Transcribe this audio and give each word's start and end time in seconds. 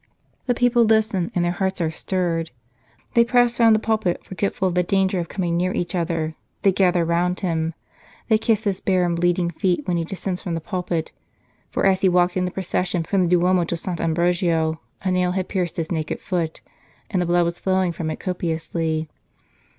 The 0.47 0.55
people 0.55 0.83
listen, 0.83 1.31
and 1.35 1.45
their 1.45 1.51
hearts 1.51 1.79
are 1.79 1.91
stirred; 1.91 2.49
they 3.13 3.23
press 3.23 3.59
round 3.59 3.75
the 3.75 3.79
pulpit, 3.79 4.23
forgetful 4.23 4.69
of 4.69 4.73
the 4.73 4.81
danger 4.81 5.19
of 5.19 5.29
coming 5.29 5.55
near 5.55 5.71
each 5.73 5.93
other; 5.93 6.33
they 6.63 6.71
gather 6.71 7.05
round 7.05 7.41
him. 7.41 7.75
They 8.27 8.39
kiss 8.39 8.63
his 8.63 8.81
bare 8.81 9.05
and 9.05 9.15
bleeding 9.15 9.51
feet 9.51 9.87
when 9.87 9.97
he 9.97 10.03
descends 10.03 10.41
from 10.41 10.55
the 10.55 10.59
pulpit; 10.59 11.11
for 11.69 11.85
as 11.85 12.01
he 12.01 12.09
walked 12.09 12.35
in 12.35 12.45
the 12.45 12.49
procession 12.49 13.03
from 13.03 13.21
the 13.21 13.29
Duomo 13.29 13.63
to 13.65 13.77
Sant 13.77 14.01
Ambrogio, 14.01 14.81
a 15.03 15.11
nail 15.11 15.33
had 15.33 15.47
pierced 15.47 15.77
his 15.77 15.91
naked 15.91 16.19
foot, 16.19 16.61
and 17.11 17.21
the 17.21 17.27
blood 17.27 17.43
was 17.45 17.59
flowing 17.59 17.91
from 17.91 18.09
it 18.09 18.19
copiously. 18.19 19.07